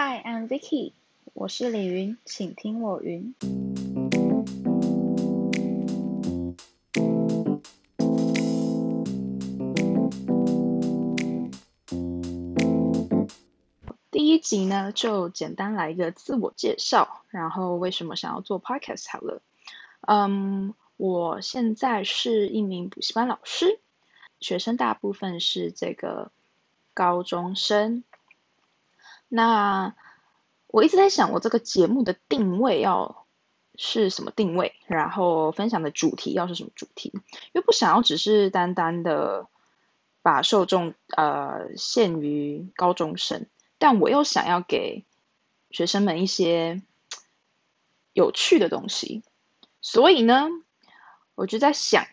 [0.00, 0.92] Hi, I'm Vicky，
[1.34, 3.34] 我是李云，请听我云。
[14.12, 19.42] 第一集呢，就简单来一个自我介绍，然后为什么想要做 podcast 好了。
[20.02, 23.80] 嗯，我现在是一名补习班老师，
[24.38, 26.30] 学生大部分是这个
[26.94, 28.04] 高中生。
[29.28, 29.94] 那
[30.66, 33.26] 我一直在想，我这个节目的定位要
[33.76, 39.48] 是什么定位，然后分享的主题要是什么主题，因为不想要只是单单的
[40.22, 43.46] 把受众呃限于高中生。
[43.78, 45.04] 但我又想要给
[45.70, 46.82] 学生们一些
[48.12, 49.22] 有趣的东西，
[49.80, 50.48] 所以呢，
[51.36, 52.06] 我就在想，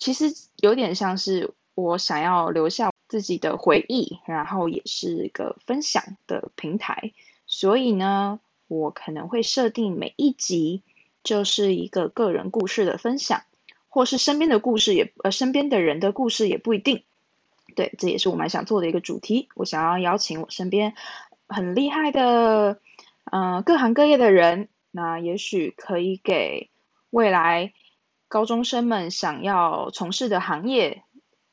[0.00, 7.12] 其实有点像是我想要留下自己的回忆，然后也是一个分享的平台。
[7.46, 10.82] 所以呢，我可能会设定每一集
[11.24, 13.42] 就是一个个人故事的分享，
[13.88, 17.02] 或是身边的故事也呃身边的人的故事也不一定。
[17.74, 19.48] 对，这也是我蛮想做的一个主题。
[19.56, 20.94] 我想要邀请我身边
[21.48, 22.80] 很厉害的，
[23.24, 26.70] 嗯，各行各业的人，那也许可以给
[27.10, 27.72] 未来
[28.28, 31.02] 高中生们想要从事的行业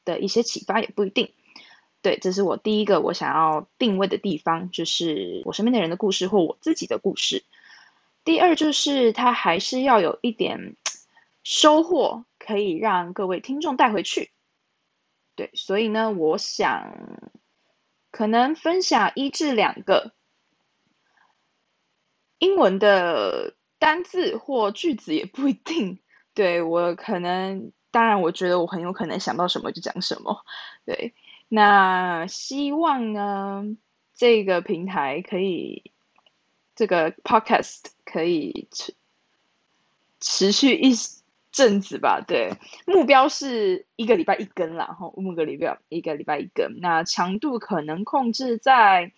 [0.05, 1.33] 的一些启发，也不一定。
[2.01, 7.43] 对，这是我第一个我想要定位的地方，就是我身边的人的故事或我自己的故事。
[8.23, 10.75] 第二就是它还是要有一点
[11.43, 14.31] 收获，可以让各位听众带回去。
[15.35, 16.93] 对，所以呢，我想
[18.11, 20.13] 可能分享一至两个
[22.37, 25.99] 英文的单字或句子也不一定。
[26.33, 30.43] 对我可能，当然，我觉得我很有可能想到什么就讲什么。
[30.85, 31.13] 对，
[31.47, 33.63] 那希望呢，
[34.15, 35.91] 这个平台可以，
[36.75, 38.95] 这个 podcast 可以持
[40.19, 40.93] 持续一。
[41.49, 42.51] 阵子吧，对，
[42.85, 49.11] 目标是一个礼拜一根啦，哈，五个礼拜一个礼拜一根，那强度可能控制在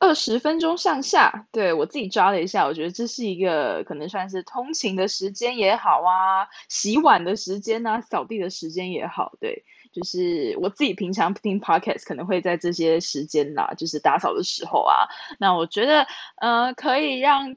[0.00, 1.46] 二十分钟上下。
[1.52, 9.64] 对我自己抓了一下，我觉得这是一个可能算是通勤的时间也好啊，洗碗的时间啊，扫地的时间也好，对，
[9.94, 16.06] 就是我自己平常听 podcast 可能会在这些时间啦，就是打扫的时候啊，那我觉得
[16.36, 17.56] 呃可以让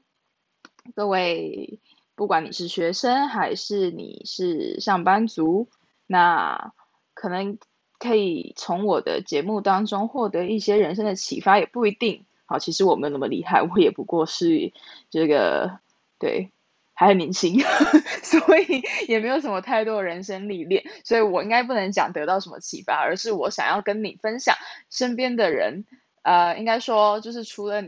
[0.94, 1.80] 各位。
[2.14, 5.68] 不管你是学生还是你是上班族，
[6.04, 6.72] 那
[7.14, 7.58] 可能
[8.00, 12.26] 可以从我的节目当中获得一些人生的启发，也不一定。
[12.44, 14.72] 好，其实我没有那么厉害，我也不过是
[15.10, 15.78] 这个
[16.18, 16.50] 对
[16.98, 17.60] 还很年轻，
[18.22, 24.56] 所以也没有什么太多的人生历练，所以我应该不能讲得到什么启发，而是我想要跟你分享
[24.90, 25.84] 身边的人，
[26.22, 27.84] 呃，应该说就是除了。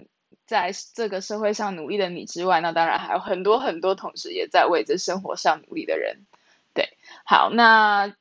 [0.46, 6.26] 在这个社会上努力的你之外，那当然还有很多很多同时也在为这生活上努力的人。
[6.74, 6.88] 对，
[7.24, 8.12] 好，那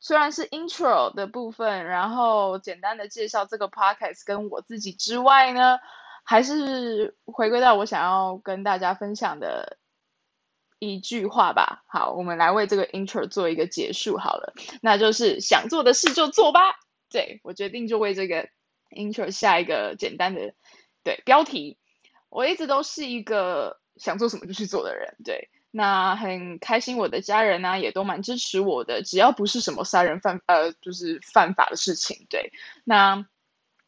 [0.00, 5.78] 虽然是 intro 的部分，然后简单的介绍这个 podcast 跟我自己之外呢，
[6.24, 9.78] 还是回归到我想要跟大家分享的
[10.78, 11.84] 一句话吧。
[11.86, 16.60] 好，我们来为这个 intro 做一个结束好了，那就是想做的事就做吧。
[17.08, 18.48] 对我决定就为这个
[18.90, 20.54] intro 下一个简单的。
[21.04, 21.78] 对标题，
[22.28, 25.14] 我一直都是一个想做什么就去做的人。
[25.24, 32.26] 对，那很开心，我的家人呢也都蛮支持我的，只要不是什么杀人犯呃，就是犯法的事情。
[32.28, 32.50] 对，
[32.82, 33.24] 那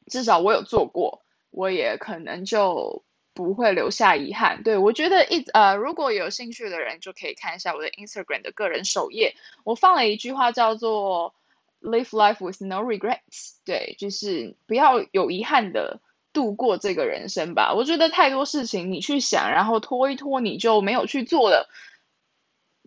[0.06, 3.04] 至少我有做过，我也可能就
[3.38, 4.64] 不会留下遗憾。
[4.64, 11.36] 对我觉得一呃，如果有兴趣的人就可以看一下我的 Instagram 的个人首页，我放了一句话叫做
[11.80, 13.54] “Live life with no regrets”。
[13.64, 16.00] 对，就是不要有遗憾的。
[16.30, 21.68] 度过这个人生吧，我觉得太多事情你去想，然后拖一拖，你就没有去做了。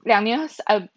[0.03, 0.87] 两年呃，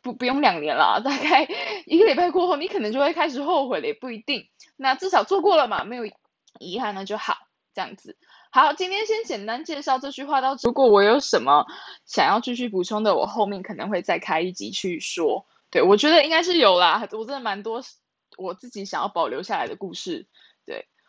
[0.00, 1.46] 不不用两年了，大概
[1.84, 4.48] 一个礼拜过后，你可能就会开始后悔了，也不一定。
[4.76, 6.04] 那至少做过了嘛，没有
[6.58, 7.43] 遗憾那就好，
[7.74, 8.16] 这样子。
[8.50, 11.66] 好，今天先简单介绍这句话到，如果我有什么
[12.06, 15.46] 想要继续补充的，我后面可能会再开一集去说。
[15.70, 17.82] 对我觉得应该是有啦，我真的蛮多
[18.36, 20.28] 我自己想要保留下来的故事，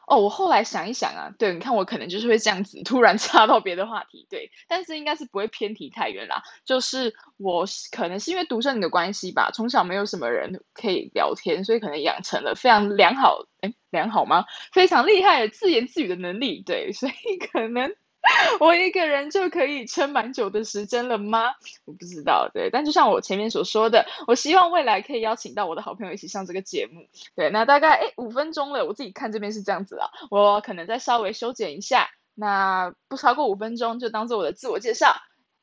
[0.08, 6.44] 哦，我后来想一想啊，对，你看我可能就是会这样子突然 插到别的话题，对，但是应该是不会偏题太远啦。
[6.66, 14.46] 就是我可能是因为独生女的关系吧，从小没有什么人可以聊天，所以可能养成了非常良好，哎，良好吗？
[14.72, 17.96] 非常厉害的自言自语的能力，对，所以可能
[18.60, 21.54] 我一个人就可以撑蛮久的时间了吗？
[21.86, 22.70] 我不知道，对。
[22.70, 27.08] 但就像我前面所说的，我希望未来可以邀请到我的好朋友一起上这个节目。
[27.36, 35.16] 对，那大概诶五分钟了，我自己看这边是这样子了，我可能再稍微修剪一下，那不超过五分钟就当做我的自我介绍。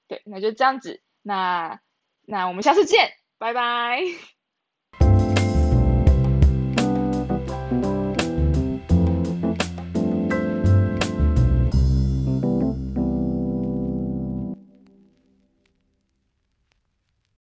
[0.08, 1.80] 对，那就这样子，那
[2.24, 4.02] 那我们下次见，拜拜。